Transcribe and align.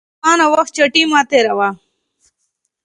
ګوره 0.03 0.19
ځوانه 0.21 0.45
وخت 0.53 0.71
چټي 0.75 1.03
مه 1.11 1.21
تیروه 1.29 1.69